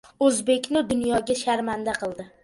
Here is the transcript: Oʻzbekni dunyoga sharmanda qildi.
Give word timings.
Oʻzbekni 0.27 0.81
dunyoga 0.93 1.35
sharmanda 1.41 1.95
qildi. 1.99 2.27